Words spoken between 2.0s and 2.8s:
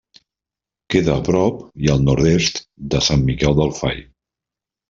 nord-est